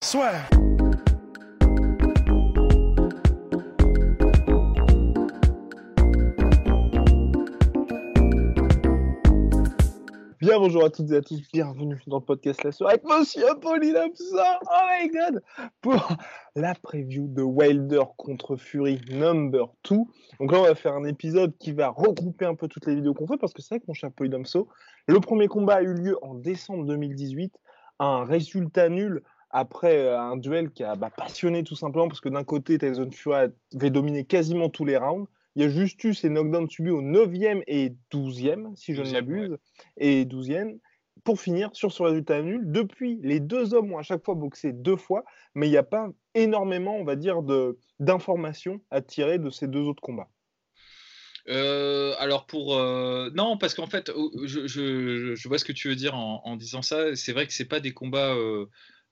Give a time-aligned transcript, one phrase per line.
[0.00, 0.48] swear.
[10.40, 13.44] Bien bonjour à toutes et à tous, bienvenue dans le podcast La Soirée avec Monsieur
[13.60, 15.42] Polylamsa, oh my god,
[15.82, 16.08] pour
[16.54, 19.96] la preview de Wilder contre Fury number 2.
[20.38, 23.14] Donc là on va faire un épisode qui va regrouper un peu toutes les vidéos
[23.14, 24.68] qu'on fait parce que c'est vrai que mon cher Polylamso,
[25.06, 27.52] le premier combat a eu lieu en décembre 2018,
[27.98, 32.28] un résultat nul après euh, un duel qui a bah, passionné tout simplement parce que
[32.28, 36.14] d'un côté Tyson Fury avait dominé quasiment tous les rounds, il y a juste eu
[36.14, 39.56] ces knockdowns subis au 9e et 12e, si je ne 12e, m'abuse,
[39.96, 40.78] et 12e,
[41.24, 42.62] pour finir sur ce résultat nul.
[42.70, 45.82] Depuis, les deux hommes ont à chaque fois boxé deux fois, mais il n'y a
[45.82, 47.42] pas énormément, on va dire,
[47.98, 50.28] d'informations à tirer de ces deux autres combats.
[51.48, 54.12] Euh, alors pour euh, non parce qu'en fait
[54.44, 57.46] je, je- je vois ce que tu veux dire en, en disant ça c'est vrai
[57.46, 58.66] que c'est pas des combats euh,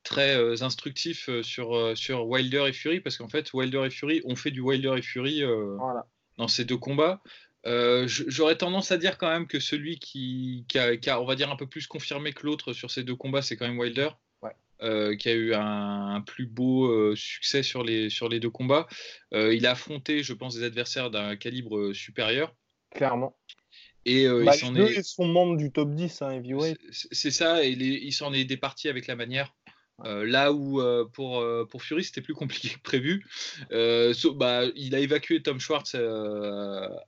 [0.07, 3.91] très euh, instructifs euh, sur euh, sur Wilder et Fury parce qu'en fait Wilder et
[3.91, 6.07] Fury ont fait du Wilder et Fury Voilà.
[6.39, 7.21] dans ces deux combats
[7.67, 11.25] Euh, j'aurais tendance à dire quand même que celui qui, qui a, qui a, on
[11.27, 13.79] va dire un peu plus confirmé que l'autre sur ces deux combats c'est quand même
[13.79, 14.11] Wilder
[14.43, 14.53] Ouais.
[14.83, 18.51] euh, qui a eu un, un plus beau euh, succès sur les, sur les deux
[18.51, 18.87] combats.
[19.33, 22.55] Il a affronté, je pense, des adversaires d'un calibre supérieur.
[22.95, 23.35] Clairement.
[24.05, 24.95] Et Bah, il s'en est.
[24.95, 26.79] ils sont membres du top 10, hein, heavyweight.
[26.93, 29.53] C'est ça, et les- il s'en est départi avec la manière.
[30.05, 33.25] Euh, là où euh, pour, euh, pour Fury c'était plus compliqué que prévu,
[34.15, 35.97] so- bah, il a évacué Tom Schwartz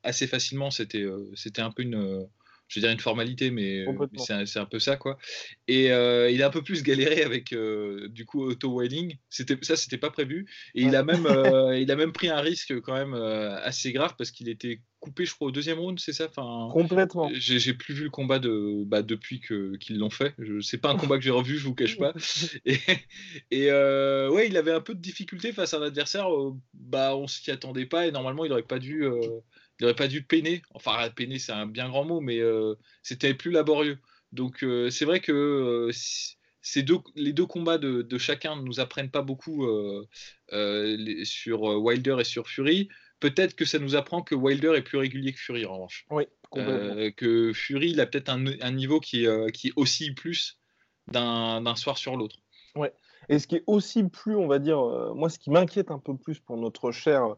[0.03, 0.71] assez facilement.
[0.71, 2.27] C'était c'était un peu une,
[2.69, 5.19] je veux dire une formalité, mais, euh, mais c'est un, c'est un peu ça quoi.
[5.67, 9.17] Et euh, il a un peu plus galéré avec euh, du coup Otto Welling.
[9.31, 10.47] C'était ça, c'était pas prévu.
[10.75, 14.15] Et il a même euh, il a même pris un risque quand même assez grave
[14.17, 16.27] parce qu'il était coupé, je crois, au deuxième round, c'est ça?
[16.29, 17.31] Enfin, Complètement.
[17.33, 20.35] j'ai j'ai plus vu le combat de, bah, depuis que- qu'ils l'ont fait.
[20.39, 22.13] Je- C'est pas un combat que j'ai revu, je vous cache pas.
[22.65, 22.79] Et,
[23.53, 26.29] et, euh, ouais, il avait un peu de difficulté face à un adversaire.
[26.35, 29.21] euh, bah, on s'y attendait pas et normalement il aurait pas dû, euh,
[29.79, 30.63] il aurait pas dû peiner.
[30.75, 33.99] Enfin, peiner c'est un bien grand mot, mais euh, c'était plus laborieux.
[34.33, 38.57] Donc euh, c'est vrai que euh, si- ces deux, les deux combats de, de chacun
[38.57, 39.67] ne nous apprennent pas beaucoup
[40.53, 42.89] les- sur Wilder et sur Fury.
[43.21, 46.07] Peut-être que ça nous apprend que Wilder est plus régulier que Fury en revanche.
[46.11, 46.27] Oui,
[47.17, 50.59] que Fury, il a peut-être un, un niveau qui, qui oscille plus
[51.11, 52.37] d'un soir sur l'autre.
[53.31, 54.79] Et ce qui est aussi plus, on va dire,
[55.15, 57.37] moi, ce qui m'inquiète un peu plus pour notre cher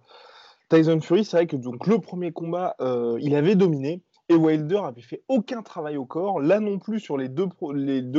[0.71, 4.83] Tyson Fury, c'est vrai que donc le premier combat, euh, il avait dominé et Wilder
[4.85, 6.41] avait fait aucun travail au corps.
[6.41, 7.49] Là non plus sur les deux,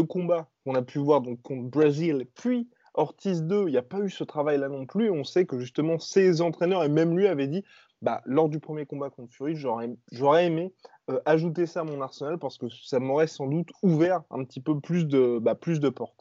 [0.03, 3.99] combats qu'on a pu voir donc contre Brazil puis Ortiz 2, il n'y a pas
[3.99, 5.09] eu ce travail là non plus.
[5.09, 7.63] On sait que justement ses entraîneurs et même lui avaient dit,
[8.01, 10.73] bah lors du premier combat contre Fury, j'aurais j'aurais aimé
[11.09, 14.59] euh, ajouter ça à mon arsenal parce que ça m'aurait sans doute ouvert un petit
[14.59, 16.19] peu plus de, bah, plus de portes.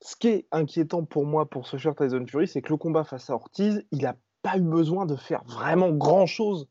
[0.00, 3.04] Ce qui est inquiétant pour moi, pour ce cher Tyson Fury, c'est que le combat
[3.04, 6.68] face à Ortiz, il n'a pas eu besoin de faire vraiment grand-chose.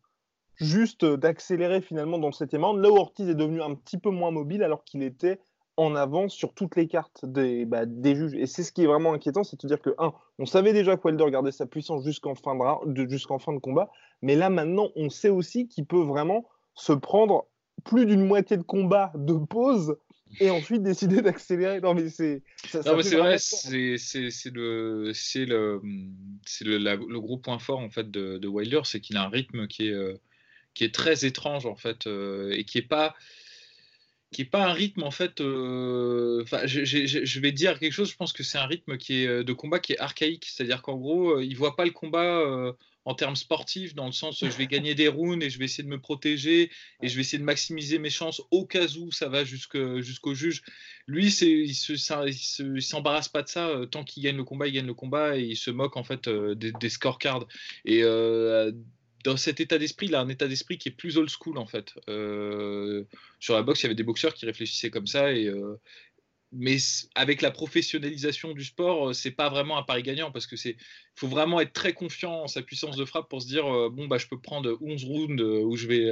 [0.56, 3.98] Juste euh, d'accélérer finalement dans le septième round, là où Ortiz est devenu un petit
[3.98, 5.40] peu moins mobile alors qu'il était
[5.78, 8.34] en avance sur toutes les cartes des, bah, des juges.
[8.34, 10.98] Et c'est ce qui est vraiment inquiétant, c'est de dire que, un, on savait déjà
[10.98, 13.90] que Wilder gardait sa puissance jusqu'en fin de, de- jusqu'en fin de combat,
[14.22, 16.44] mais là maintenant, on sait aussi qu'il peut vraiment
[16.74, 17.46] se prendre
[17.86, 19.96] plus d'une moitié de combat de pause
[20.40, 21.82] et ensuite décider d'accélérer.
[21.82, 22.44] Non, mais c'est.
[22.68, 25.82] ça- ça Non, mais fait c'est vrai, c'est le, c'est le,
[26.62, 29.30] le, la- le gros point fort en fait de, de Wilder, c'est qu'il a un
[29.30, 30.18] rythme qui est, euh,
[30.74, 33.16] qui est très étrange en fait euh, et qui est pas,
[34.32, 35.42] qui est pas un rythme en fait.
[35.42, 38.12] euh, je, je- je- vais dire quelque chose.
[38.12, 40.82] Je pense que c'est un rythme qui est euh, de combat qui est archaïque, c'est-à-dire
[40.82, 42.74] qu'en gros, il voit pas le combat.
[43.10, 45.66] En termes sportifs, dans le sens euh, je vais gagner des rounds et je vais
[45.66, 46.70] essayer de me protéger
[47.02, 50.62] et je vais essayer de maximiser mes chances au cas où ça va jusqu'au juge.
[51.08, 53.68] Lui, il il s'embarrasse pas de ça.
[53.70, 56.04] euh, Tant qu'il gagne le combat, il gagne le combat et il se moque en
[56.04, 57.48] fait euh, des, scorecards.
[57.84, 58.72] Et euh,
[59.24, 61.66] dans cet état d'esprit, il a un état d'esprit qui est plus old school en
[61.66, 61.96] fait.
[63.40, 65.52] Sur la boxe, il y avait des boxeurs qui réfléchissaient comme ça et,
[66.52, 66.78] mais
[67.16, 70.78] avec la professionnalisation du sport, c'est pas vraiment un pari gagnant parce que c'est
[71.16, 74.18] faut vraiment être très confiant en sa puissance de frappe pour se dire bon bah
[74.18, 76.10] je peux prendre 11 rounds où je vais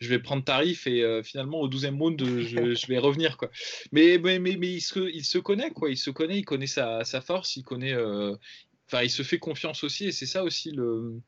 [0.00, 3.50] je vais prendre tarif et finalement au 12e round je, vais revenir quoi.
[3.92, 7.04] Mais mais, mais, il, se, il se connaît quoi, il se connaît, il connaît sa,
[7.22, 11.20] force, il connaît enfin il se fait confiance aussi et c'est ça aussi le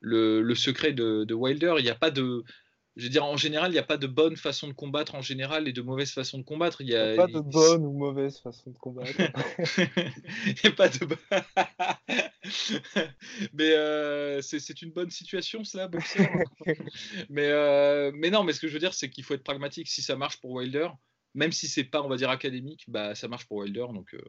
[0.00, 2.44] le, le secret de, de Wilder, il n'y a pas de
[2.96, 5.20] je veux dire, en général, il n'y a pas de bonne façon de combattre en
[5.20, 6.80] général et de mauvaise façon de combattre.
[6.80, 9.12] Il n'y a, pas de bonne ou mauvaise façon de combattre.
[10.46, 11.00] il n'y a pas de.
[13.52, 16.26] mais euh, c'est une bonne situation, cela, boxeur.
[17.28, 19.88] mais, euh, mais non, mais ce que je veux dire, c'est qu'il faut être pragmatique.
[19.88, 20.88] Si ça marche pour Wilder,
[21.34, 23.88] même si c'est pas, on va dire, académique, bah, ça marche pour Wilder.
[23.92, 24.20] Donc, euh,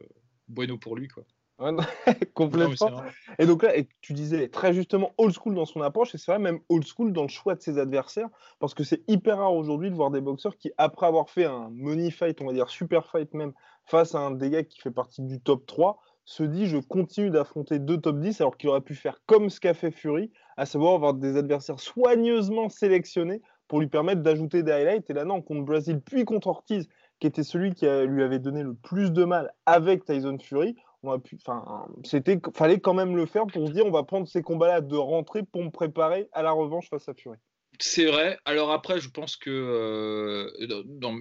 [0.48, 1.24] bueno pour lui, quoi.
[2.34, 3.02] complètement.
[3.38, 6.30] et donc là, et tu disais très justement old school dans son approche, et c'est
[6.30, 8.28] vrai même old school dans le choix de ses adversaires,
[8.60, 11.68] parce que c'est hyper rare aujourd'hui de voir des boxeurs qui, après avoir fait un
[11.72, 13.52] money fight, on va dire super fight même,
[13.84, 17.30] face à un des gars qui fait partie du top 3, se dit je continue
[17.30, 20.66] d'affronter deux top 10 alors qu'il aurait pu faire comme ce qu'a fait Fury, à
[20.66, 25.08] savoir avoir des adversaires soigneusement sélectionnés pour lui permettre d'ajouter des highlights.
[25.10, 26.88] Et là, non, contre Brésil, puis contre Ortiz,
[27.18, 31.18] qui était celui qui lui avait donné le plus de mal avec Tyson Fury, on
[31.20, 34.42] pu, enfin, c'était, fallait quand même le faire pour se dire on va prendre ces
[34.42, 37.38] combats-là de rentrée pour me préparer à la revanche face à Fury.
[37.80, 38.36] C'est vrai.
[38.44, 40.50] Alors après, je pense que euh,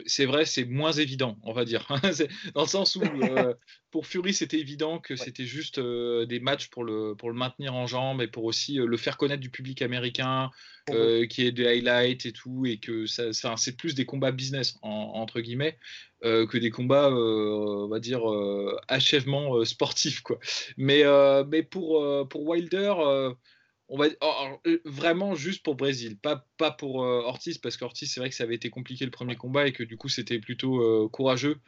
[0.07, 1.87] c'est vrai, c'est moins évident, on va dire.
[2.55, 3.53] dans le sens où euh,
[3.91, 7.75] pour Fury, c'était évident que c'était juste euh, des matchs pour le, pour le maintenir
[7.75, 10.49] en jambes et pour aussi le faire connaître du public américain,
[10.87, 15.41] qui est des highlights et tout, et que ça, c'est plus des combats business entre
[15.41, 15.77] guillemets
[16.23, 18.21] que des combats, on va dire
[18.87, 20.39] achèvement sportif quoi.
[20.77, 21.03] Mais
[21.47, 22.93] mais pour pour Wilder
[23.89, 28.11] on va oh, euh, vraiment juste pour Brésil, pas, pas pour euh, Ortiz, parce qu'Ortiz,
[28.11, 30.39] c'est vrai que ça avait été compliqué le premier combat et que du coup, c'était
[30.39, 31.59] plutôt euh, courageux,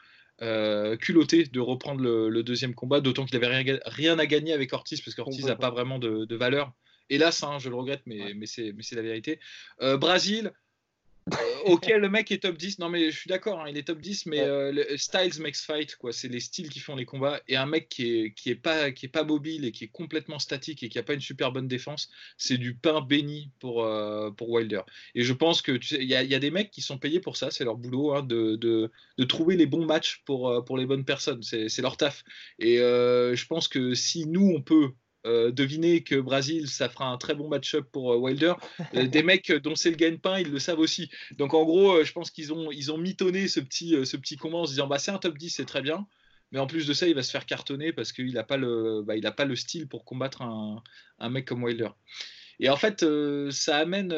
[1.01, 5.01] culotté de reprendre le, deuxième combat, d'autant qu'il n'avait rien, rien, à gagner avec Ortiz,
[5.01, 6.74] parce qu'Ortiz n'a pas vraiment de, valeur.
[7.10, 9.39] Hélas, hein, je le regrette, mais, mais c'est la vérité.
[9.80, 10.51] Brésil, euh,
[11.66, 12.80] ok, le mec est top 10.
[12.80, 15.95] Non, mais je suis d'accord, hein, il est top 10, mais euh, styles makes fight,
[15.95, 16.12] quoi.
[16.12, 17.42] C'est les styles qui font les combats.
[17.48, 19.89] Et un mec qui est, qui est, pas, qui est pas mobile et qui est
[19.89, 23.83] complètement statique et qui a pas une super bonne défense, c'est du pain béni pour,
[23.83, 24.81] euh, pour Wilder.
[25.16, 27.19] Et je pense que, tu sais, il y, y, a des mecs qui sont payés
[27.19, 30.77] pour ça, c'est leur boulot, hein, de, de, de, trouver les bons matchs pour, pour
[30.77, 31.44] les bonnes personnes.
[31.44, 32.24] C'est leur taf.
[32.60, 34.92] Et je pense que si nous, on peut
[35.25, 38.54] euh, deviner que Brésil, ça fera un très bon match-up pour euh, Wilder.
[38.95, 41.10] Euh, des mecs dont c'est le gagne-pain, ils le savent aussi.
[41.38, 44.60] Donc en gros, je pense qu'ils ont, ils ont mitonné ce petit, ce petit combat
[44.60, 46.07] en se disant bah, c'est un top 10, c'est très bien.
[46.51, 49.04] Mais en plus de ça, il va se faire cartonner parce qu'il n'a pas, le,
[49.04, 50.81] bah, pas le style pour combattre un,
[51.19, 51.89] un, mec comme Wilder.
[52.60, 53.06] Et en fait,
[53.51, 54.10] ça amène.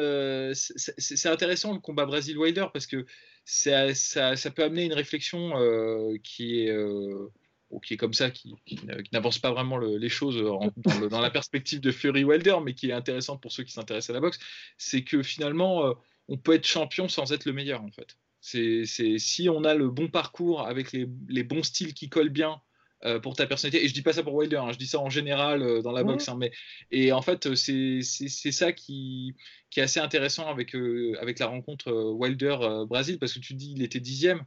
[0.54, 3.06] c'est intéressant le combat Brésil-Wilder parce que
[3.44, 5.52] ça, ça, ça, peut amener une réflexion
[6.22, 6.72] qui est
[7.80, 8.54] qui est comme ça, qui,
[9.12, 13.36] n'avance pas vraiment les choses dans, la perspective de Fury Wilder, mais qui est intéressant
[13.36, 14.38] pour ceux qui s'intéressent à la boxe,
[14.76, 15.92] c'est que finalement, euh,
[16.28, 18.16] on peut être champion sans être le meilleur, en fait.
[18.40, 18.84] C'est
[19.18, 21.06] si on a le bon parcours avec les,
[21.44, 22.60] bons styles qui collent bien
[23.04, 24.98] euh, pour ta personnalité, et je dis pas ça pour Wilder, hein, je dis ça
[24.98, 26.52] en général euh, dans la boxe, hein, mais
[26.90, 29.34] et en fait c'est ça qui,
[29.70, 30.74] qui, est assez intéressant avec,
[31.20, 34.44] avec la rencontre Wilder-Brésil, parce que tu dis il était dixième,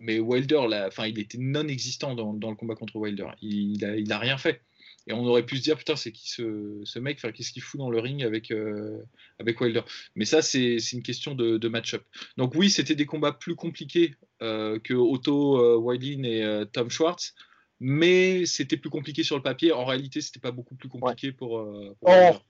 [0.00, 3.28] mais Wilder, là, enfin, il était non existant dans, le combat contre Wilder.
[3.40, 4.62] Il, il, a, rien fait.
[5.06, 7.20] Et on aurait pu se dire, putain, c'est qui ce, ce mec?
[7.20, 9.02] Qu'est-ce qu'il fout dans le ring avec, euh,
[9.38, 9.82] avec Wilder?
[10.14, 12.04] Mais ça, c'est une question de, match-up.
[12.36, 17.34] Donc, oui, c'était des combats plus compliqués euh, que Otto euh, et euh, Tom Schwartz.
[17.80, 19.72] Mais c'était plus compliqué sur le papier.
[19.72, 21.54] En réalité, c'était pas beaucoup plus compliqué pour.
[22.02, 22.44] Or,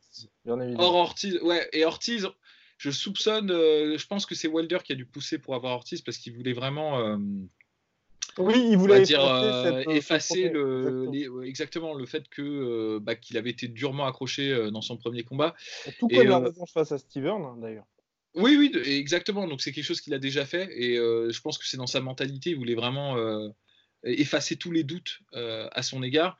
[0.45, 1.66] Or, Ortiz, ouais.
[1.73, 2.28] Et Ortiz,
[2.83, 6.01] je soupçonne, euh, je pense que c'est Wilder qui a dû pousser pour avoir Ortiz
[6.03, 6.99] parce qu'il voulait vraiment.
[6.99, 7.17] Euh,
[8.39, 11.09] oui, il voulait dire, euh, effacer le,
[11.45, 11.95] exactement.
[11.95, 15.55] le fait que bah, qu'il avait été durement accroché dans son premier combat.
[16.01, 17.87] Tout comme la revanche face à Steven, hein, d'ailleurs.
[18.35, 19.47] Oui, oui, exactement.
[19.47, 22.01] Donc c'est quelque chose qu'il a déjà fait et je pense que c'est dans sa
[22.01, 22.51] mentalité.
[22.51, 23.17] Il voulait vraiment
[24.03, 26.37] effacer tous les doutes à son égard.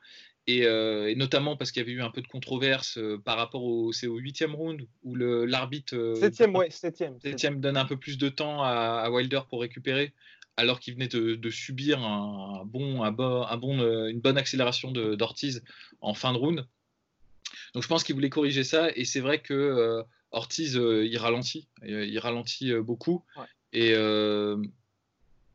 [0.49, 3.63] Euh, et, notamment parce qu'il y avait eu un peu de controverse euh, par rapport
[3.63, 7.61] au c'est au huitième round où l'arbitre euh, septième ouais septième, septième.
[7.61, 10.11] donne un peu plus de temps à, Wilder pour récupérer
[10.57, 13.47] alors qu'il venait de, subir un, bon, un bon,
[14.07, 15.63] une bonne accélération d'Ortiz
[16.01, 16.67] en fin de round.
[17.73, 22.19] Donc je pense qu'il voulait corriger ça et c'est vrai que Ortiz il ralentit, il
[22.19, 23.23] ralentit beaucoup.
[23.71, 23.95] Et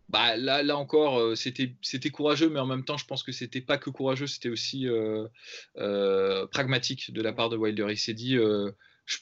[0.08, 3.60] bah, là, là encore, euh, c'était, courageux, mais en même temps, je pense que c'était
[3.60, 5.28] pas que courageux, c'était aussi euh,
[5.76, 7.86] euh, pragmatique de la part de Wilder.
[7.90, 8.38] Il s'est dit,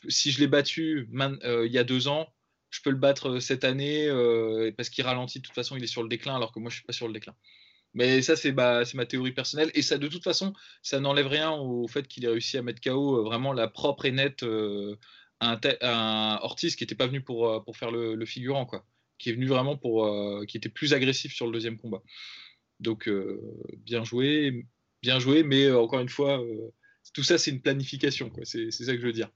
[0.09, 2.33] si je l'ai battu il y a deux ans,
[2.71, 4.09] je peux le battre cette année
[4.77, 5.41] parce qu'il ralentit.
[5.41, 7.09] De toute façon, il est sur le déclin, alors que moi, je suis pas sur
[7.09, 7.35] le déclin.
[7.95, 9.71] Mais ça, c'est ma, théorie personnelle.
[9.75, 10.53] Et ça, de toute façon,
[10.83, 14.13] ça n'enlève rien au fait qu'il ait réussi à mettre KO vraiment la propre et
[14.13, 14.45] nette
[15.41, 18.85] un, un, Ortiz qui n'était pas venu pour, pour faire le, figurant, quoi.
[19.19, 20.11] Qui est venu vraiment pour.
[20.47, 22.03] qui était plus agressif sur le deuxième combat.
[22.81, 23.11] Donc,
[23.79, 24.67] bien joué,
[25.03, 26.41] bien joué, mais encore une fois,
[27.15, 28.45] tout ça, c'est une planification, quoi.
[28.45, 29.31] C'est ça que je veux dire.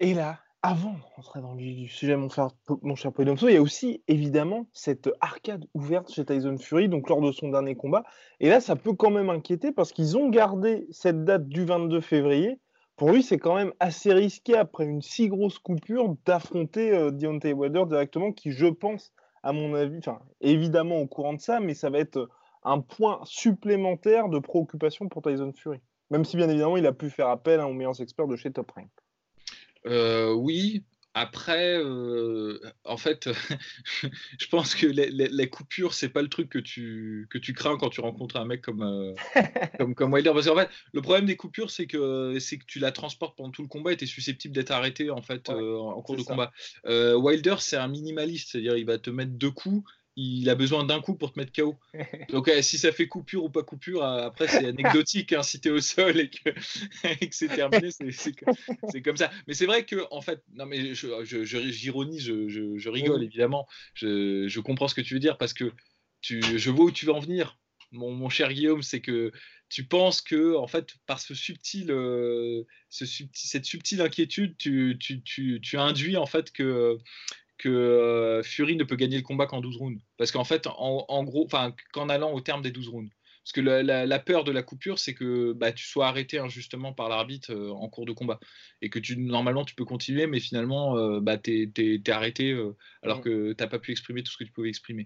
[0.00, 2.48] Et là, avant de rentrer dans le sujet, mon cher,
[2.82, 7.20] mon cher il y a aussi évidemment cette arcade ouverte chez Tyson Fury, donc lors
[7.20, 8.02] de son dernier combat.
[8.40, 12.00] Et là, ça peut quand même inquiéter parce qu'ils ont gardé cette date du 22
[12.00, 12.58] février.
[12.96, 17.52] Pour lui, c'est quand même assez risqué après une si grosse coupure d'affronter euh, Deontay
[17.52, 21.74] Wilder directement, qui, je pense, à mon avis, enfin, évidemment au courant de ça, mais
[21.74, 22.28] ça va être
[22.62, 25.80] un point supplémentaire de préoccupation pour Tyson Fury.
[26.10, 28.52] Même si, bien évidemment, il a pu faire appel hein, aux meilleurs experts de chez
[28.52, 28.88] Top Rank.
[29.86, 30.84] Euh, oui.
[31.16, 33.28] Après, euh, en fait,
[34.40, 37.78] je pense que les, les, coupures, c'est pas le truc que tu, que tu crains
[37.78, 39.14] quand tu rencontres un mec comme, euh,
[39.78, 40.32] comme, comme Wilder.
[40.34, 43.52] Parce qu'en fait, le problème des coupures, c'est que, c'est que tu la transportes pendant
[43.52, 46.52] tout le combat et tu es susceptible d'être arrêté en, fait, en cours de combat.
[46.84, 51.00] Wilder, c'est un minimaliste, c'est-à-dire il va te mettre deux coups il a besoin d'un
[51.00, 51.76] coup pour te mettre KO.
[52.30, 55.70] Donc si ça fait coupure ou pas coupure, après c'est anecdotique hein, si tu es
[55.70, 56.50] au sol et que,
[57.30, 59.30] c'est terminé, c'est comme ça.
[59.46, 64.60] Mais c'est vrai que en fait, non mais j'ironie, je, je, je, rigole évidemment, je,
[64.60, 65.72] comprends ce que tu veux dire parce que
[66.20, 67.58] tu, je vois où tu veux en venir.
[67.92, 69.30] Mon, mon cher Guillaume, c'est que
[69.68, 74.96] tu penses que en fait par ce subtil, euh, ce subtil cette subtile inquiétude, tu,
[75.00, 76.98] tu, tu, tu induis en fait que
[77.58, 80.02] que euh, Fury ne peut gagner le combat qu'en 12 rounds.
[80.16, 81.48] Parce qu'en fait, en, gros,
[81.92, 83.10] qu'en allant au terme des 12 rounds.
[83.44, 87.10] Parce que la, peur de la coupure, c'est que bah, tu sois arrêté injustement par
[87.10, 88.40] l'arbitre euh, en cours de combat.
[88.80, 92.58] Et que tu, normalement, tu peux continuer, mais finalement, euh, bah, tu es, arrêté
[93.02, 95.04] alors que tu n'as pas pu exprimer tout ce que tu pouvais exprimer.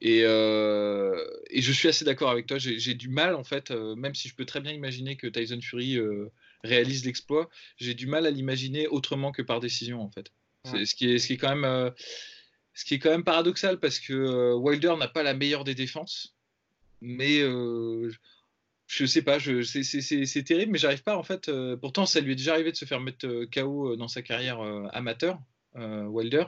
[0.00, 2.58] Et, et je suis assez d'accord avec toi.
[2.58, 5.98] J'ai du mal, en fait, même si je peux très bien imaginer que Tyson Fury
[6.64, 10.32] réalise l'exploit, j'ai du mal à l'imaginer autrement que par décision, en fait.
[10.84, 11.90] Ce, qui est, ce, qui est quand même, euh,
[12.74, 15.74] ce qui est quand même paradoxal parce que euh, Wilder n'a pas la meilleure des
[15.74, 16.36] défenses,
[17.00, 18.10] mais euh,
[18.86, 21.50] je sais pas, c'est terrible, mais j'arrive pas en fait.
[21.80, 24.60] pourtant, ça lui est déjà arrivé de se faire mettre KO dans sa carrière
[24.92, 25.38] amateur,
[25.74, 26.44] Wilder,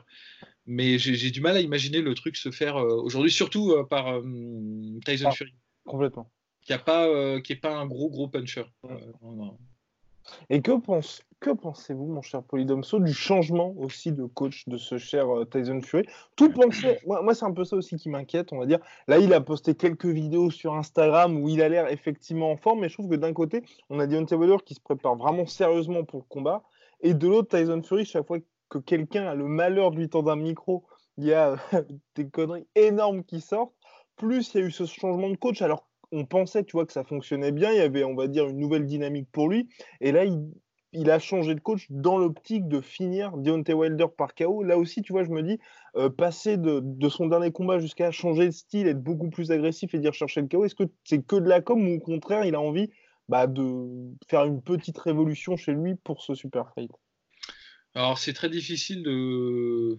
[0.66, 4.20] mais j'ai du mal à imaginer le truc se faire aujourd'hui, surtout par
[5.04, 5.54] Tyson ah, Fury.
[5.84, 6.30] Complètement.
[6.62, 8.64] Qui n'est pas, qui est pas un gros gros puncher.
[10.48, 14.98] Et que, pense, que pensez-vous, mon cher Polydomso, du changement aussi de coach de ce
[14.98, 16.06] cher euh, Tyson Fury?
[16.36, 18.78] Tout penser, moi, moi c'est un peu ça aussi qui m'inquiète, on va dire.
[19.08, 22.80] Là, il a posté quelques vidéos sur Instagram où il a l'air effectivement en forme,
[22.80, 26.04] mais je trouve que d'un côté, on a Deontay Wilder qui se prépare vraiment sérieusement
[26.04, 26.62] pour le combat,
[27.00, 30.30] et de l'autre, Tyson Fury, chaque fois que quelqu'un a le malheur de lui tendre
[30.30, 30.84] un micro,
[31.16, 31.56] il y a
[32.14, 33.74] des conneries énormes qui sortent.
[34.16, 36.92] Plus il y a eu ce changement de coach, alors on pensait, tu vois, que
[36.92, 37.72] ça fonctionnait bien.
[37.72, 39.68] Il y avait, on va dire, une nouvelle dynamique pour lui.
[40.00, 40.24] Et là,
[40.92, 44.62] il, a changé de coach dans l'optique de finir Deontay Wilder par KO.
[44.62, 45.58] Là aussi, tu vois, je me dis,
[45.96, 49.98] euh, passer de, son dernier combat jusqu'à changer de style, être beaucoup plus agressif et
[49.98, 52.54] dire chercher le KO, est-ce que c'est que de la com ou au contraire, il
[52.54, 52.90] a envie
[53.28, 53.86] bah, de
[54.28, 56.90] faire une petite révolution chez lui pour ce super fight?
[57.94, 59.98] Alors, c'est très difficile de.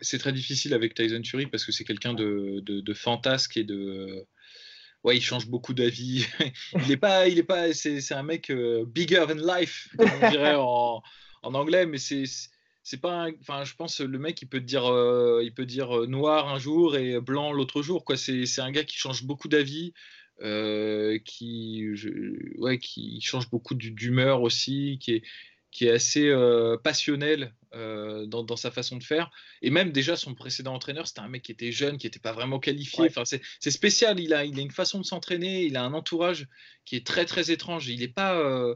[0.00, 4.26] c'est très difficile avec Tyson Fury parce que c'est quelqu'un de, de fantasque et de
[5.04, 6.26] ouais, il change beaucoup d'avis.
[6.84, 10.30] il est pas, il est pas, c'est un mec euh, bigger than life, comme on
[10.30, 11.02] dirait en,
[11.42, 12.24] en, anglais, mais c'est
[12.82, 16.06] c'est pas, enfin, je pense le mec il peut dire, euh, il peut dire euh,
[16.06, 18.16] noir un jour et blanc l'autre jour, quoi.
[18.16, 19.92] C'est un gars qui change beaucoup d'avis.
[21.24, 21.86] qui,
[22.56, 25.22] ouais, qui change beaucoup d'humeur aussi, qui est,
[25.70, 29.30] qui est assez euh, passionnel euh, dans, sa façon de faire.
[29.62, 32.32] Et même déjà, son précédent entraîneur, c'était un mec qui était jeune, qui n'était pas
[32.32, 33.06] vraiment qualifié.
[33.06, 34.18] Enfin, c'est spécial.
[34.18, 36.48] Il a, il a une façon de s'entraîner, il a un entourage
[36.84, 37.88] qui est très, très étrange.
[37.88, 38.36] Il est pas.
[38.36, 38.74] Euh,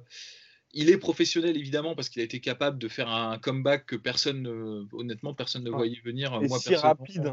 [0.76, 4.88] il est professionnel évidemment parce qu'il a été capable de faire un comeback que personne,
[4.92, 6.36] honnêtement, personne ne voyait venir.
[6.42, 7.32] Et si rapide.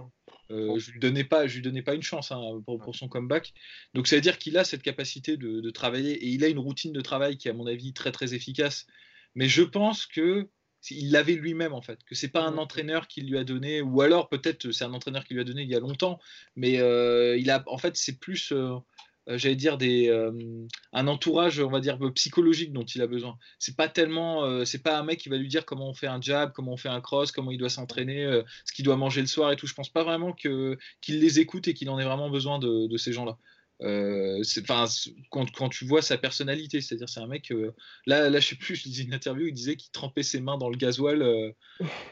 [0.49, 3.51] je lui donnais pas, je lui donnais pas une chance hein, pour, son comeback.
[3.95, 6.59] Donc ça veut dire qu'il a cette capacité de, de, travailler et il a une
[6.59, 8.85] routine de travail qui à mon avis très très efficace
[9.35, 10.50] mais je pense que
[10.89, 14.01] il l'avait lui-même en fait, que c'est pas un entraîneur qui lui a donné, ou
[14.01, 16.19] alors peut-être c'est un entraîneur qui lui a donné il y a longtemps,
[16.55, 18.77] mais euh, il a, en fait, c'est plus, euh,
[19.29, 20.09] euh, j'allais dire des,
[20.91, 23.38] un entourage, on va dire psychologique dont il a besoin.
[23.59, 26.19] C'est pas tellement, c'est pas un mec qui va lui dire comment on fait un
[26.19, 29.27] jab, comment on fait un cross, comment il doit s'entraîner, ce qu'il doit manger le
[29.27, 29.67] soir et tout.
[29.67, 32.97] Je pense pas vraiment que qu'il les écoute et qu'il en ait vraiment besoin de
[32.97, 33.38] ces gens-là.
[33.83, 34.43] Euh,
[35.29, 37.51] quand, tu vois sa personnalité, c'est-à-dire c'est un mec.
[37.51, 37.73] Euh,
[38.05, 40.57] là, là, je sais plus, je lisais une interview, il disait qu'il trempait ses mains
[40.57, 41.23] dans le gasoil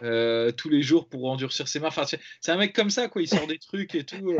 [0.01, 1.89] euh, tous les jours pour endurcir ses mains.
[1.89, 3.21] Enfin, c'est un mec comme ça, quoi.
[3.21, 4.35] Il sort des trucs et tout.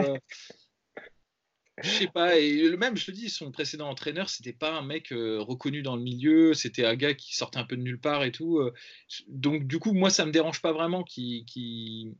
[1.84, 2.40] je sais pas.
[2.40, 5.96] Et même, je te dis, son précédent entraîneur, c'était pas un mec euh, reconnu dans
[5.96, 8.58] le milieu, c'était un gars qui sortait un peu de nulle part et tout.
[8.58, 8.74] Euh.
[9.28, 12.16] donc, du coup, moi, ça me dérange pas vraiment qu'il qui,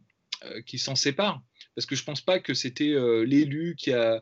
[0.68, 1.42] qui s'en sépare,
[1.76, 4.22] parce que je pense pas que c'était l'élu qui a,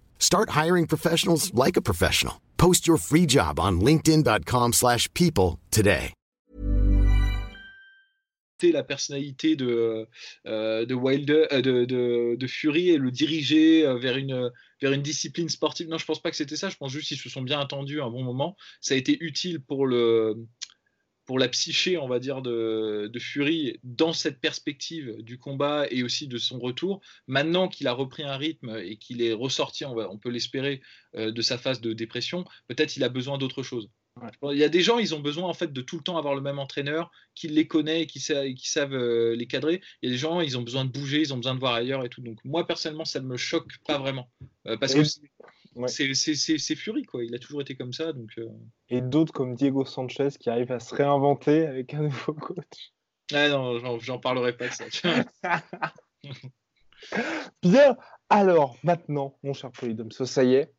[0.21, 2.35] Start hiring professionals like a professional.
[2.57, 6.13] Post your free job on linkedin.com/people today.
[8.69, 10.07] la personnalité de,
[10.45, 14.51] euh, de Wilder, euh, de, de, de, Fury et le diriger euh, vers une,
[14.81, 15.87] vers une discipline sportive.
[15.87, 16.69] Non, je pense pas que c'était ça.
[16.69, 18.55] Je pense juste qu'ils se sont bien attendus un bon moment.
[18.81, 20.45] Ça a été utile pour le
[21.31, 26.03] pour la psyché, on va dire, de, de, Fury dans cette perspective du combat et
[26.03, 26.99] aussi de son retour.
[27.27, 30.81] Maintenant qu'il a repris un rythme et qu'il est ressorti, on, va, on peut l'espérer,
[31.15, 33.89] de sa phase de dépression, peut-être il a besoin d'autre chose.
[34.51, 36.35] Il y a des gens, ils ont besoin en fait de tout le temps avoir
[36.35, 39.81] le même entraîneur, qui les connaît et qui, qui savent euh, les cadrer.
[40.01, 41.75] Il y a des gens, ils ont besoin de bouger, ils ont besoin de voir
[41.75, 42.21] ailleurs et tout.
[42.21, 44.29] Donc moi personnellement, ça ne me choque pas vraiment
[44.67, 45.01] euh, parce que
[45.87, 47.23] c'est Fury quoi.
[47.23, 48.13] Il a toujours été comme ça.
[48.13, 48.47] Donc euh.
[48.89, 52.93] et d'autres comme Diego Sanchez qui arrivent à se réinventer avec un nouveau coach.
[53.33, 54.85] Ah non, j'en parlerai pas de ça.
[57.63, 57.97] Bien.
[58.29, 60.73] Alors maintenant, mon cher Polydome, ça y est.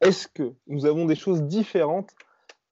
[0.00, 2.10] Est-ce que nous avons des choses différentes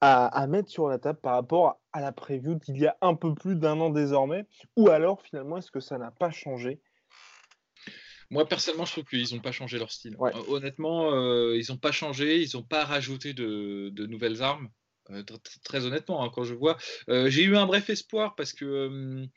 [0.01, 3.33] à, mettre sur la table par rapport à la preview d'il y a un peu
[3.33, 4.45] plus d'un an désormais?
[4.75, 6.79] Ou alors, finalement, est-ce que ça n'a pas changé?
[8.29, 10.15] Moi, personnellement, je trouve qu'ils n'ont pas changé leur style.
[10.19, 14.69] Euh, honnêtement, euh, ils n'ont pas changé, ils n'ont pas rajouté de, nouvelles armes.
[15.11, 15.23] Euh,
[15.63, 16.77] très, honnêtement, hein, quand je vois.
[17.07, 19.27] J'ai eu un bref espoir parce que.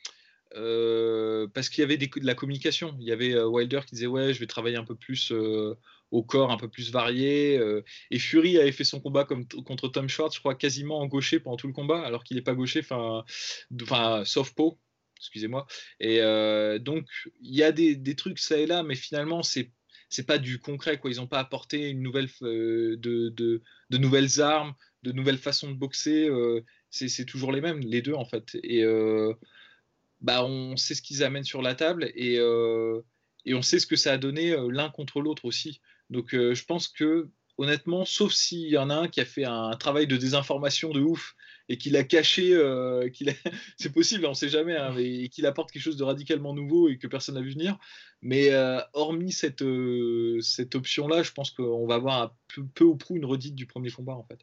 [1.53, 2.97] parce qu'il y avait de la communication.
[3.01, 5.33] Il y avait Wilder qui disait Ouais, je vais travailler un peu plus
[6.11, 7.61] au corps un peu plus varié.
[8.11, 11.41] Et Fury avait fait son combat comme contre Tom Schwartz, je crois, quasiment en gaucher
[11.41, 13.25] pendant tout le combat, alors qu'il n'est pas gaucher, enfin,
[14.25, 14.79] sauf Poe,
[15.19, 15.67] excusez-moi.
[16.01, 17.07] Et euh, donc,
[17.41, 19.73] il y a des, trucs ça et là, mais finalement, c'est
[20.11, 21.11] c'est pas du concret quoi.
[21.11, 25.77] Ils n'ont pas apporté une nouvelle euh, de, de, nouvelles armes de nouvelles façons de
[25.77, 26.31] boxer
[26.91, 28.57] c'est toujours les mêmes les deux en fait.
[28.63, 28.83] Et
[30.21, 33.97] bah on sait ce qu'ils amènent sur la table et, et on sait ce que
[33.97, 35.83] ça a donné l'un contre l'autre aussi.
[36.11, 37.29] Donc euh, je pense que
[37.59, 41.01] honnêtement, sauf s'il y en a un qui a fait un travail de désinformation de
[41.01, 41.35] ouf
[41.69, 43.35] et qu'il a caché, euh, qu'il
[43.77, 46.89] c'est possible, on ne sait jamais, hein, et qu'il apporte quelque chose de radicalement nouveau
[46.89, 47.79] et que personne n'a vu venir.
[48.23, 49.65] Mais euh, hormis cette,
[50.41, 52.35] cette option-là, je pense qu'on va avoir
[52.75, 54.41] peu, ou prou une redite du premier combat en fait.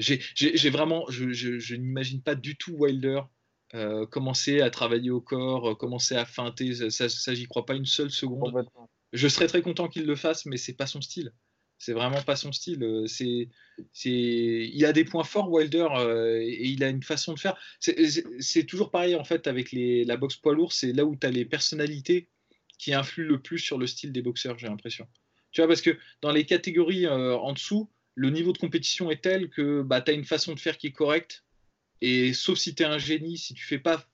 [0.00, 3.22] j'ai vraiment, je, je n'imagine pas du tout Wilder
[4.10, 8.10] commencer à travailler au corps, commencer à feinter, ça, ça j'y crois pas une seule
[8.10, 8.66] seconde.
[9.12, 11.32] Je serais très content qu'il le fasse, mais c'est pas son style.
[11.78, 12.82] C'est vraiment pas son style.
[12.82, 13.48] Euh, c'est,
[13.92, 17.56] c'est, il a des points forts Wilder euh, et il a une façon de faire.
[17.80, 20.72] C'est, toujours pareil en fait avec les, la boxe poids lourd.
[20.72, 22.28] C'est là où tu as les personnalités
[22.78, 24.58] qui influent le plus sur le style des boxeurs.
[24.58, 25.06] J'ai l'impression.
[25.52, 29.22] Tu vois parce que dans les catégories euh, en dessous, le niveau de compétition est
[29.22, 31.44] tel que bah, tu as une façon de faire qui est correcte.
[32.00, 34.04] Et sauf si tu es un génie, si tu fais pas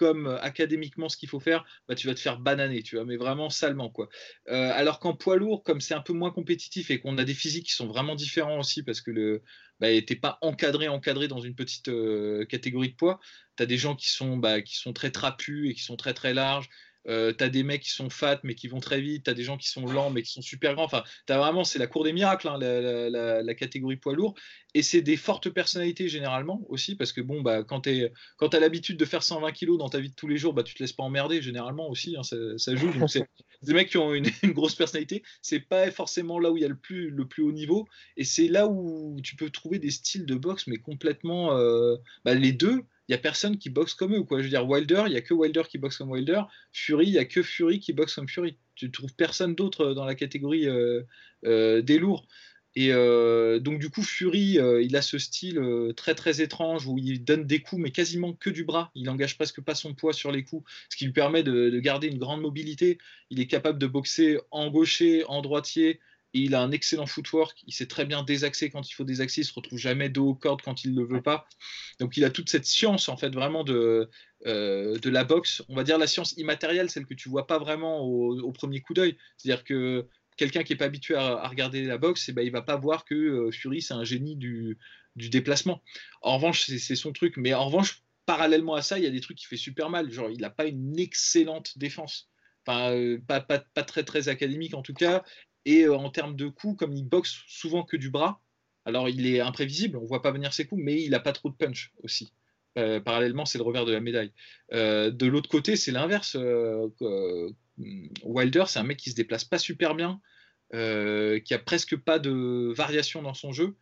[0.00, 3.04] comme euh, académiquement ce qu'il faut faire, bah, tu vas te faire bananer, tu vois,
[3.04, 4.08] mais vraiment salement, quoi.
[4.48, 7.34] Euh, alors qu'en poids lourd, comme c'est un peu moins compétitif et qu'on a des
[7.34, 9.42] physiques qui sont vraiment différents aussi, parce que le,
[9.78, 13.20] bah, t'es pas encadré, encadré dans une petite euh, catégorie de poids,
[13.58, 16.14] tu as des gens qui sont, bah, qui sont très trapus et qui sont très
[16.14, 16.70] très larges,
[17.08, 19.56] euh, t'as des mecs qui sont fat mais qui vont très vite, t'as des gens
[19.56, 20.84] qui sont lents mais qui sont super grands.
[20.84, 24.34] Enfin, t'as vraiment, c'est la cour des miracles, hein, la, catégorie poids lourd.
[24.74, 28.08] Et c'est des fortes personnalités généralement aussi, parce que bon, bah, quand tu
[28.52, 30.74] as l'habitude de faire 120 kilos dans ta vie de tous les jours, bah, tu
[30.74, 32.92] te laisses pas emmerder généralement aussi, hein, ça, joue.
[33.08, 33.24] c'est
[33.62, 36.68] des mecs qui ont une, grosse personnalité, c'est pas forcément là où il y a
[36.68, 40.26] le plus, le plus haut niveau, et c'est là où tu peux trouver des styles
[40.26, 44.14] de boxe, mais complètement euh, bah, les deux il y a personne qui boxe comme
[44.14, 44.22] eux.
[44.22, 44.38] Quoi.
[44.38, 46.42] Je veux dire, Wilder, il y a que Wilder qui boxe comme Wilder.
[46.72, 48.56] Fury, il y a que Fury qui boxe comme Fury.
[48.76, 51.02] Tu trouves personne d'autre dans la catégorie euh,
[51.44, 52.28] euh, des lourds.
[52.76, 55.60] Et euh, donc du coup, Fury, il a ce style
[55.96, 58.92] très très étrange où il donne des coups, mais quasiment que du bras.
[58.94, 62.06] Il engage presque pas son poids sur les coups, ce qui lui permet de garder
[62.06, 62.98] une grande mobilité.
[63.30, 65.98] Il est capable de boxer en gaucher, en droitier,
[66.32, 69.44] il a un excellent footwork, il sait très bien désaxer quand il faut désaxer, il
[69.44, 71.46] se retrouve jamais dos aux cordes quand il ne le veut pas.
[71.98, 74.08] Donc il a toute cette science en fait vraiment de,
[74.46, 77.58] euh, de la boxe, on va dire la science immatérielle, celle que tu vois pas
[77.58, 79.16] vraiment au, premier coup d'œil.
[79.36, 82.62] C'est-à-dire que quelqu'un qui n'est pas habitué à, regarder la boxe, eh ben, il va
[82.62, 84.78] pas voir que Fury, c'est un génie du,
[85.16, 85.82] du déplacement.
[86.22, 87.36] En revanche, c'est son truc.
[87.36, 90.10] Mais en revanche, parallèlement à ça, il y a des trucs qui fait super mal.
[90.10, 92.30] Genre, il n'a pas une excellente défense.
[92.66, 95.24] Enfin, euh, pas, pas, pas, très très académique en tout cas.
[95.64, 98.40] Et euh, en termes de coups, comme il boxe souvent que du bras,
[98.84, 101.50] alors il est imprévisible, on voit pas venir ses coups, mais il n'a pas trop
[101.50, 102.32] de punch aussi.
[102.78, 104.32] Euh, parallèlement, c'est le revers de la médaille.
[104.72, 106.36] de l'autre côté, c'est l'inverse.
[108.22, 110.20] Wilder, c'est un mec qui se déplace pas super bien,
[110.72, 113.76] qui a presque pas de variation dans son jeu.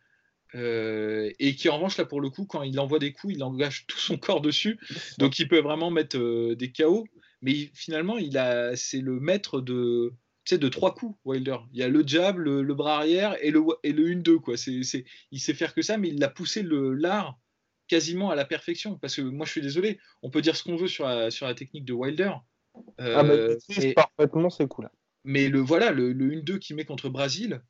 [0.55, 3.43] Euh, et qui en revanche là pour le coup quand il envoie des coups il
[3.43, 4.79] engage tout son corps dessus
[5.19, 7.07] donc il peut vraiment mettre euh, des KO
[7.43, 10.11] mais finalement il a c'est le maître de
[10.57, 11.57] de trois coups Wilder.
[11.71, 14.57] Il y a le jab le, bras arrière et le et le 1-2 quoi.
[14.57, 17.37] C'est il sait faire que ça mais il a poussé le l'art
[17.87, 18.97] quasiment à la perfection.
[18.97, 21.45] Parce que moi je suis désolé on peut dire ce qu'on veut sur la, sur
[21.45, 22.31] la technique de Wilder.
[22.97, 23.57] Ah bah, euh,
[23.95, 24.91] parfaitement ces coups là
[25.23, 27.61] mais le voilà le, le 1-2 qu'il met contre Brésil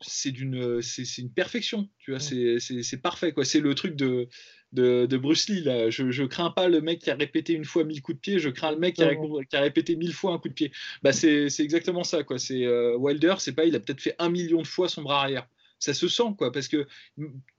[0.00, 3.44] c'est d'une c'est une perfection tu vois c'est parfait quoi.
[3.44, 4.28] C'est le truc de,
[4.72, 5.90] de, de, Bruce Lee là.
[5.90, 8.38] Je, je crains pas le mec qui a répété une fois mille coups de pied
[8.38, 10.72] je crains le mec qui a, qui a répété mille fois un coup de pied.
[11.02, 12.38] Bah c'est exactement ça quoi.
[12.38, 15.22] C'est euh, Wilder c'est pas il a peut-être fait un million de fois son bras
[15.22, 15.46] arrière.
[15.80, 16.88] Ça se sent quoi parce que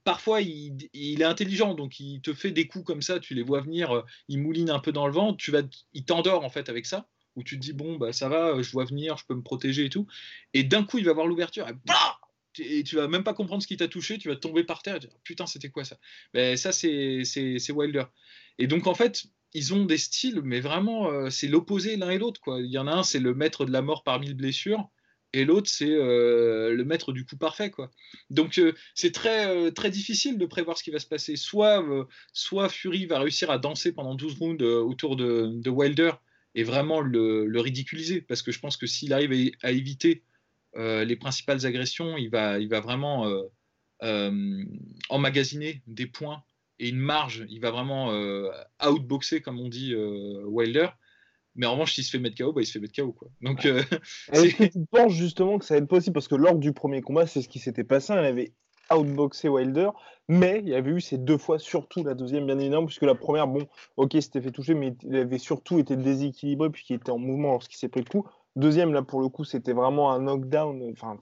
[0.04, 3.42] parfois il, il, est intelligent donc il te fait des coups comme ça tu les
[3.42, 5.62] vois venir euh, il mouline un peu dans le vent tu vas
[5.94, 8.70] il t'endort en fait avec ça où tu te dis bon bah ça va, je
[8.72, 10.06] vois venir, je peux me protéger et tout,
[10.54, 11.74] et d'un coup il va voir l'ouverture et,
[12.58, 14.96] et tu vas même pas comprendre ce qui t'a touché, tu vas tomber par terre
[14.96, 15.96] et dire putain c'était quoi ça?
[16.34, 18.04] Mais ça c'est c'est Wilder.
[18.58, 22.18] Et donc en fait ils ont des styles, mais vraiment euh, c'est l'opposé l'un et
[22.18, 22.60] l'autre quoi.
[22.60, 24.88] Il y en a un c'est le maître de la mort par mille blessures
[25.32, 27.90] et l'autre c'est euh, le maître du coup parfait quoi.
[28.30, 31.36] Donc euh, c'est très très difficile de prévoir ce qui va se passer.
[31.36, 31.84] Soit
[32.32, 36.12] soit Fury va réussir à danser pendant 12 rounds autour de, de Wilder
[36.54, 38.20] et vraiment le, ridiculiser.
[38.20, 40.22] Parce que je pense que s'il arrive à, éviter
[40.76, 43.42] euh, les principales agressions, il va, il va vraiment euh,
[44.02, 44.64] euh,
[45.08, 46.42] emmagasiner des points
[46.78, 47.46] et une marge.
[47.48, 48.12] Il va vraiment
[48.84, 50.88] outboxer, comme on dit, Wilder.
[51.56, 53.12] Mais en revanche, s'il se fait mettre KO, bah, il se fait mettre KO.
[53.12, 53.28] Quoi.
[53.42, 53.64] Donc,
[54.32, 57.02] Est-ce que tu penses justement que ça va être possible Parce que lors du premier
[57.02, 58.14] combat, c'est ce qui s'était passé.
[58.14, 58.54] Il avait
[58.96, 59.90] outboxé Wilder,
[60.28, 63.14] mais il y avait eu ces deux fois, surtout la deuxième, bien évidemment, puisque la
[63.14, 67.18] première, bon, ok, c'était fait toucher, mais il avait surtout été déséquilibré puisqu'il était en
[67.18, 68.26] mouvement lorsqu'il s'est pris le coup.
[68.56, 71.16] Deuxième, là, pour le coup, c'était vraiment un knockdown, enfin,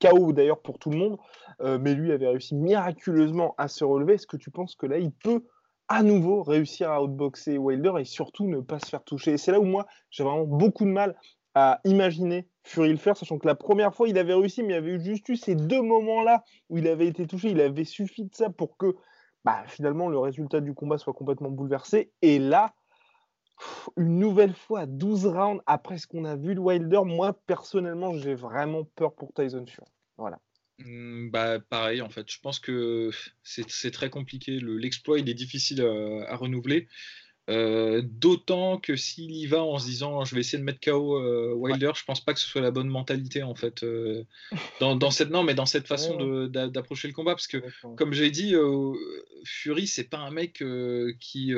[0.00, 1.18] KO d'ailleurs pour tout le monde,
[1.60, 4.14] euh, mais lui avait réussi miraculeusement à se relever.
[4.14, 5.44] Est-ce que tu penses que là, il peut
[5.88, 9.32] à nouveau réussir à outboxer Wilder et surtout ne pas se faire toucher?
[9.32, 11.16] Et c'est là où moi, j'ai vraiment beaucoup de mal
[11.54, 14.76] à imaginer Fury le faire, sachant que la première fois, il avait réussi, mais il
[14.76, 17.50] y avait juste eu ces deux moments-là où il avait été touché.
[17.50, 18.96] Il avait suffi de ça pour que
[19.44, 22.10] bah, finalement le résultat du combat soit complètement bouleversé.
[22.22, 22.74] Et là,
[23.98, 28.34] une nouvelle fois, 12 rounds après ce qu'on a vu de Wilder, moi personnellement, j'ai
[28.34, 29.86] vraiment peur pour Tyson Fury.
[30.78, 33.10] Mmh, bah, pareil, en fait, je pense que
[33.42, 34.58] c'est très compliqué.
[34.60, 35.82] L'exploit, il est difficile
[36.26, 36.88] à renouveler.
[37.50, 41.18] Euh, d'autant que s'il y va en se disant je vais essayer de mettre KO
[41.18, 44.24] euh, Wilder, je pense pas que ce soit la bonne mentalité en fait euh,
[44.80, 47.62] dans, cette non mais dans cette façon d'approcher le combat parce que
[47.96, 48.54] comme j'ai dit
[49.44, 50.64] Fury c'est pas un mec
[51.20, 51.52] qui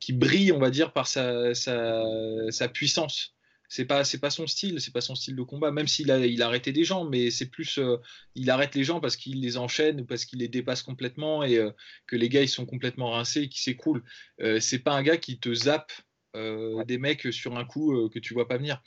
[0.00, 3.33] qui brille on va dire par sa, sa puissance
[3.74, 5.72] c'est pas c'est pas son style, c'est pas son style de combat.
[5.72, 7.96] Même s'il a il a arrêté des gens, mais c'est plus euh,
[8.36, 11.58] il arrête les gens parce qu'il les enchaîne ou parce qu'il les dépasse complètement et
[11.58, 11.72] euh,
[12.06, 14.04] que les gars ils sont complètement rincés et qui s'écroulent.
[14.40, 15.92] Euh, c'est pas un gars qui te zappe
[16.86, 18.82] des mecs sur un coup que tu vois pas venir.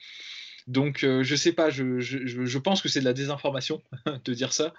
[0.68, 3.82] Donc je sais pas, je, je, je pense que c'est de la désinformation
[4.26, 4.74] de dire ça.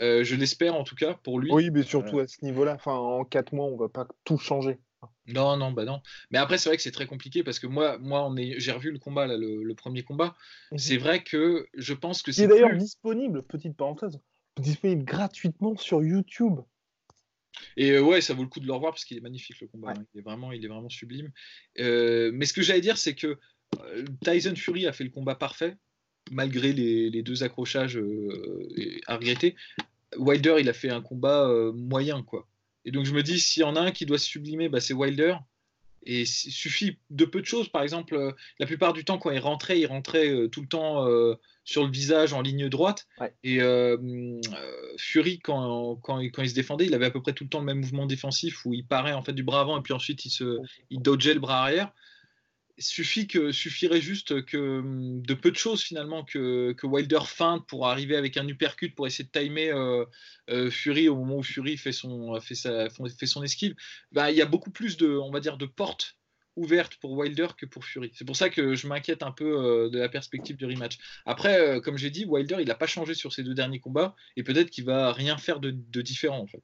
[0.00, 1.52] je l'espère en tout cas pour lui.
[1.52, 4.80] Oui, mais surtout à ce niveau-là, enfin en quatre mois on va pas tout changer.
[5.26, 6.00] Non, non, bah non.
[6.30, 8.72] Mais après, c'est vrai que c'est très compliqué parce que moi, moi on est, j'ai
[8.72, 10.36] revu le combat, là, le, premier combat.
[10.72, 10.78] Mhm.
[10.78, 12.46] C'est vrai que je pense que c'est.
[12.46, 14.18] d'ailleurs disponible, petite parenthèse,
[14.58, 16.60] disponible gratuitement sur YouTube.
[17.76, 19.68] Et euh, ouais, ça vaut le coup de le revoir parce qu'il est magnifique le
[19.68, 19.90] combat.
[19.90, 20.04] Hein.
[20.14, 21.30] Il, est vraiment, il est vraiment sublime.
[21.78, 23.38] Euh, mais ce que j'allais dire, c'est que
[23.80, 25.76] euh, Tyson Fury a fait le combat parfait,
[26.30, 28.00] malgré les, deux accrochages
[29.06, 29.56] à regretter.
[30.16, 32.47] Wilder, il a fait un combat moyen, quoi.
[32.84, 34.80] Et donc je me dis, s'il y en a un qui doit se sublimer, bah,
[34.80, 35.36] c'est Wilder.
[36.04, 37.68] Et il suffit de peu de choses.
[37.68, 40.68] Par exemple, euh, la plupart du temps, quand il rentrait, il rentrait euh, tout le
[40.68, 43.06] temps euh, sur le visage en ligne droite.
[43.42, 43.58] Et
[44.96, 47.60] Fury, quand, quand, quand, il se défendait, il avait à peu près tout le temps
[47.60, 50.24] le même mouvement défensif où il paraît en fait du bras avant et puis ensuite
[50.24, 50.58] il, se,
[50.90, 51.92] il dodgeait le bras arrière
[52.78, 58.16] suffit que, suffirait juste que de peu de choses finalement que, Wilder feinte pour arriver
[58.16, 60.04] avec un uppercut pour essayer de timer euh,
[60.50, 63.74] euh, Fury au moment où Fury fait son, fait sa, fait son esquive.
[64.12, 66.16] Bah, il y a beaucoup plus de, on va dire, de portes
[66.56, 68.10] ouverte pour Wilder que pour Fury.
[68.14, 70.98] C'est pour ça que je m'inquiète un peu de la perspective du rematch.
[71.24, 74.42] Après, comme j'ai dit, Wilder, il n'a pas changé sur ses deux derniers combats et
[74.42, 76.62] peut-être qu'il va rien faire de différent en fait.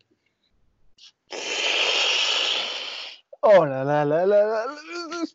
[3.47, 4.67] Oh là là là là là,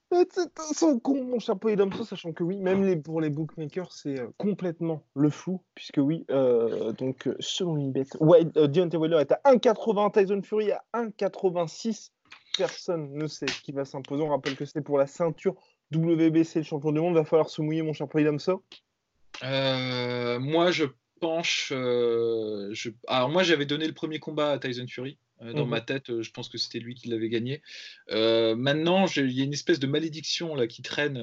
[0.10, 4.20] c'est son con, mon chapeau et ça, sachant que oui, même pour les bookmakers, c'est
[4.20, 9.32] euh, complètement le flou, puisque oui, euh, donc euh, selon l'Inbet, ouais, Deontay Wilder est
[9.32, 12.10] à 1,80, Tyson Fury à 1,86.
[12.58, 14.24] Personne ne sait qui va s'imposer.
[14.24, 15.56] On rappelle que c'est pour la ceinture
[15.94, 17.14] WBC, le champion du monde.
[17.14, 18.28] Va falloir se mouiller, mon chapeau et
[19.44, 20.86] euh, Moi, je
[21.22, 21.72] penche.
[21.72, 25.20] Alors, moi, j'avais donné le premier combat à Tyson Fury.
[25.42, 27.62] Euh, dans mmh ma tête, euh, je pense que c'était lui qui l'avait gagné.
[28.12, 31.18] Euh, maintenant, il y a une espèce de malédiction là qui traîne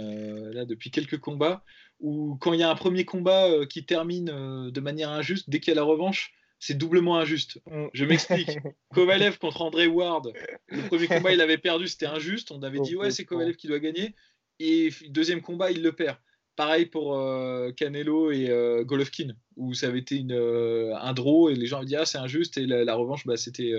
[0.53, 1.65] là depuis quelques combats
[2.01, 4.27] où quand il y a un premier combat qui termine
[4.71, 7.61] de manière injuste, dès qu'il y a la revanche, c'est doublement injuste.
[7.67, 7.87] Mmh.
[7.93, 8.51] Je m'explique.
[8.95, 10.33] Kovalev contre André Ward,
[10.69, 12.51] le premier combat il avait perdu, c'était injuste.
[12.51, 14.15] On avait dit ouais c'est Kovalev qui doit gagner.
[14.59, 16.17] Et deuxième combat il le perd.
[16.57, 21.55] Pareil pour euh, Canelo et euh, Golovkin, où ça avait été euh, un draw et
[21.55, 23.75] les gens avaient dit ah c'est injuste et la, revanche bah, c'était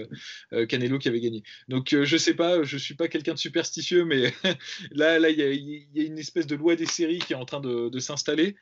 [0.70, 1.42] Canelo qui avait gagné.
[1.70, 4.32] Donc je sais pas, je suis pas quelqu'un de superstitieux, mais
[4.92, 7.62] là là il y, a une espèce de loi des séries qui est en train
[7.62, 8.56] de, s'installer.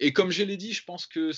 [0.00, 1.30] Et comme je l'ai dit, je pense que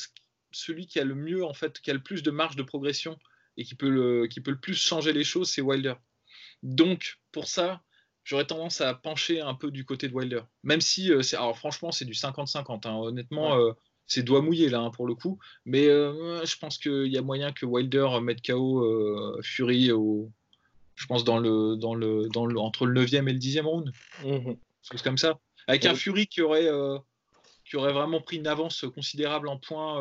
[0.51, 3.17] celui qui a le mieux en fait, qui a le plus de marge de progression
[3.57, 5.95] et qui peut qui peut le plus changer les choses, c'est Wilder.
[6.65, 7.85] Donc pour ça,
[8.25, 10.41] j'aurais tendance à pencher un peu du côté de Wilder.
[10.63, 12.89] Même si, euh, alors franchement, c'est du 50-50.
[12.89, 12.97] Hein.
[12.97, 13.73] Honnêtement, euh,
[14.07, 15.39] c'est doigt mouillé là hein, pour le coup.
[15.65, 20.31] Mais euh, je pense qu'il y a moyen que Wilder mette KO Fury au,
[20.97, 23.93] je pense dans le, dans le, dans le, entre le 9e et le 10e round.
[24.25, 24.55] Mmh.
[24.83, 25.39] C'est comme ça.
[25.67, 26.69] Avec un Fury qui aurait,
[27.65, 30.01] qui aurait vraiment pris une avance considérable en points,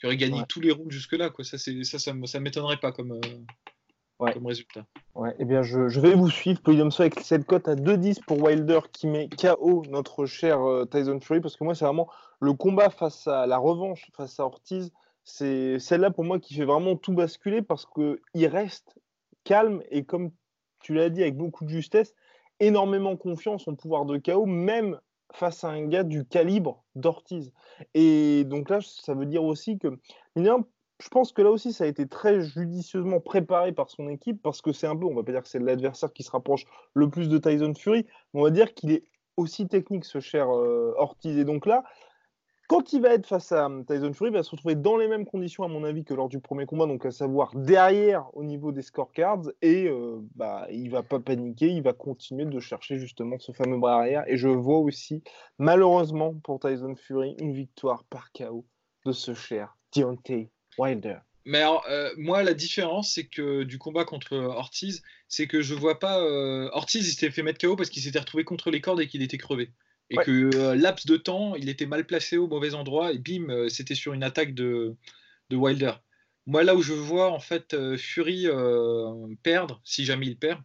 [0.00, 1.30] qui aurait gagné tous les rounds jusque-là.
[1.30, 1.44] Quoi.
[1.44, 3.20] Ça, ça, ça, ça m'étonnerait pas comme,
[4.18, 4.84] comme résultat.
[5.14, 8.80] Ouais, eh bien, je, vais vous suivre, Podium avec cette cote à 2-10 pour Wilder
[8.92, 12.08] qui met KO notre cher euh, Tyson Fury, parce que moi, c'est vraiment
[12.40, 14.92] le combat face à la revanche face à Ortiz.
[15.24, 18.96] C'est celle-là pour moi qui fait vraiment tout basculer parce qu'il reste
[19.44, 20.30] calme et comme
[20.80, 22.14] tu l'as dit avec beaucoup de justesse,
[22.60, 25.00] énormément confiance en pouvoir de KO, même
[25.32, 27.52] face à un gars du calibre d'Ortiz.
[27.94, 29.98] Et donc là, ça veut dire aussi que,
[30.98, 34.62] je pense que là aussi, ça a été très judicieusement préparé par son équipe parce
[34.62, 37.10] que c'est un peu, on va pas dire que c'est l'adversaire qui se rapproche le
[37.10, 39.04] plus de Tyson Fury, mais on va dire qu'il est
[39.36, 41.36] aussi technique, ce cher euh, Ortiz.
[41.36, 41.84] Et donc là,
[42.68, 45.06] quand il va être face à hum, Tyson Fury, il va se retrouver dans les
[45.06, 48.42] mêmes conditions, à mon avis, que lors du premier combat, donc à savoir derrière au
[48.42, 52.98] niveau des scorecards, et euh, bah, il va pas paniquer, il va continuer de chercher
[52.98, 54.24] justement ce fameux bras arrière.
[54.28, 55.22] Et je vois aussi,
[55.58, 58.64] malheureusement pour Tyson Fury, une victoire par KO
[59.04, 61.18] de ce cher Deontay Wilder.
[61.46, 66.00] Mais euh, moi, la différence, c'est que du combat contre Ortiz, c'est que je vois
[66.00, 66.20] pas.
[66.20, 69.06] Euh, Ortiz, il s'était fait mettre KO parce qu'il s'était retrouvé contre les cordes et
[69.06, 69.70] qu'il était crevé.
[70.10, 73.68] Et que euh, laps de temps, il était mal placé au mauvais endroit et bim,
[73.68, 74.96] c'était sur une attaque de,
[75.50, 75.92] de, Wilder.
[76.46, 78.46] Moi, là où je vois en fait Fury
[79.44, 80.60] perdre, si jamais il perd,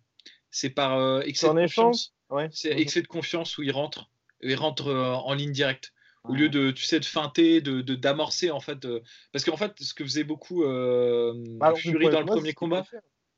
[0.49, 2.13] c'est par excès de confiance.
[2.51, 4.09] C'est excès de confiance où il rentre,
[4.41, 5.93] il rentre en ligne directe
[6.27, 8.87] au lieu de tu sais de feinter de d'amorcer en fait
[9.31, 12.85] parce qu'en fait ce que faisait beaucoup euh, bah, Fury dans le premier combat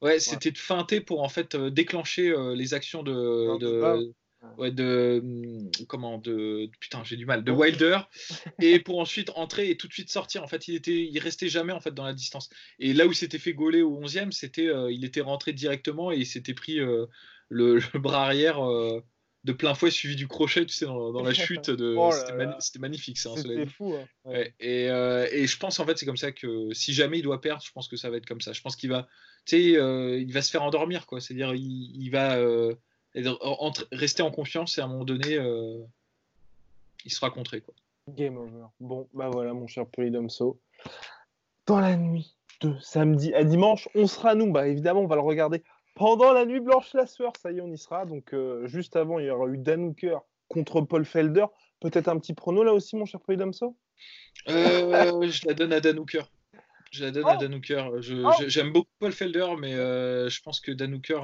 [0.02, 4.14] ouais, c'était de feinter pour en fait euh, déclencher euh, les actions de, de
[4.58, 8.00] ouais, de hum, comment de putain j'ai du mal de Wilder.
[8.62, 11.48] Et pour ensuite entrer et tout de suite sortir en fait il était il restait
[11.48, 12.50] jamais en fait dans la distance.
[12.80, 16.18] Et là où il s'était fait gauler au 11e c'était il était rentré directement et
[16.18, 17.08] il s'était pris le,
[17.50, 18.60] le, bras arrière
[19.44, 21.70] de plein fouet suivi du crochet, tu sais, dans, la chute.
[21.70, 21.96] De...
[21.98, 22.12] Oh
[22.60, 23.32] c'était, magnifique, ça.
[23.36, 23.96] C'était fou.
[23.96, 24.06] Hein.
[24.60, 27.42] Et, euh, et, je pense en fait, c'est comme ça que si jamais il doit
[27.42, 28.54] perdre, je pense que ça va être comme ça.
[28.54, 29.08] Je pense qu'il va,
[29.46, 31.20] tu sais, euh, il va se faire endormir, quoi.
[31.20, 32.76] C'est-à-dire, il, va euh,
[33.92, 35.38] rester en confiance et à un moment donné,
[37.06, 37.74] il sera contré, quoi.
[38.10, 38.66] Game over.
[38.80, 40.60] Bon, bah voilà, mon cher Polydomso.
[41.66, 44.52] Dans la nuit de samedi à dimanche, on sera nous.
[44.52, 45.64] Bah évidemment, on va le regarder
[45.96, 48.06] pendant la nuit blanche la sueur, ça y est, on y sera.
[48.06, 51.46] Donc, euh, juste avant, il y aura eu Dan Hooker contre Paul Felder.
[51.80, 53.78] Peut-être un petit prono là aussi, mon cher Paul Damso
[54.50, 56.24] euh, Je la donne à Dan Hooker.
[56.92, 57.90] Je la donne à oh Dan Hooker.
[57.92, 61.22] Oh j'aime beaucoup Paul Felder, mais euh, je pense que Dan Hooker,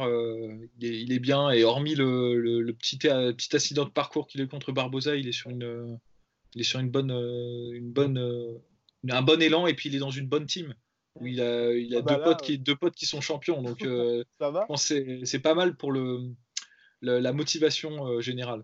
[0.79, 1.49] il est, bien.
[1.51, 5.33] Et hormis le, petit, petit, accident de parcours qu'il a eu contre Barbosa, il est
[5.33, 5.99] sur une,
[6.55, 8.59] il est sur une bonne, une bonne,
[9.09, 10.73] un bon élan et puis il est dans une bonne team
[11.15, 13.61] où il a, il a ah bah deux, potes qui, deux potes qui sont champions.
[13.61, 14.23] Donc, euh,
[14.77, 16.33] c'est pas mal pour le,
[17.01, 18.63] la motivation euh, générale.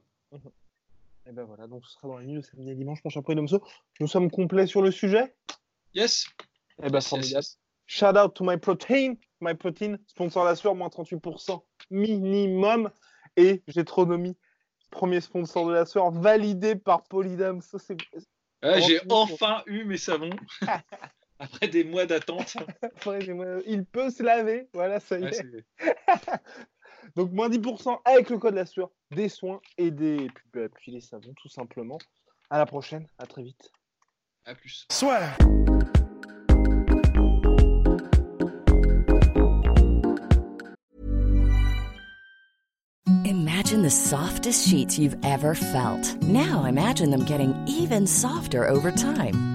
[1.28, 3.24] Et ben voilà, donc ce sera dans la nuit de samedi et dimanche, mon cher
[3.24, 3.64] Domso.
[4.00, 5.36] Nous sommes complets sur le sujet
[5.94, 6.28] Yes.
[6.84, 7.00] Et ben
[7.88, 12.92] Shout out to my protein, my protein, sponsor la sueur, moins 38% minimum.
[13.38, 14.38] Et Jetronomie,
[14.92, 17.62] premier sponsor de la sueur, validé par Polydam.
[17.62, 17.98] Ça, c'est...
[18.64, 20.32] J'ai enfin eu mes savons.
[21.40, 22.56] Après des mois d'attente.
[23.68, 24.70] Il peut se laver.
[24.74, 25.66] Voilà, ça y est.
[27.16, 30.28] Donc, moins 10% avec le code la sueur, des soins et des.
[30.34, 31.98] Puis, bah, puis les savons, tout simplement.
[32.50, 33.08] À la prochaine.
[33.18, 33.72] À très vite.
[34.46, 34.86] À plus.
[34.92, 35.22] Soit.
[43.26, 46.22] Imagine the softest sheets you've ever felt.
[46.24, 49.55] Now imagine them getting even softer over time.